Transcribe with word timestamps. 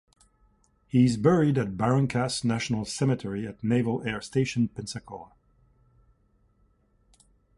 He 0.87 1.05
is 1.05 1.15
buried 1.15 1.59
at 1.59 1.77
Barrancas 1.77 2.43
National 2.43 2.85
Cemetery 2.85 3.45
at 3.45 3.63
Naval 3.63 4.01
Air 4.01 4.19
Station 4.19 4.67
Pensacola. 4.67 5.33